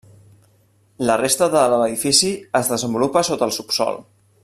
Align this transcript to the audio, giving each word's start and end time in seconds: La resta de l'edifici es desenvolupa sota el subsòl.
La 1.09 1.17
resta 1.21 1.49
de 1.57 1.61
l'edifici 1.73 2.33
es 2.63 2.73
desenvolupa 2.75 3.27
sota 3.33 3.51
el 3.51 3.55
subsòl. 3.63 4.03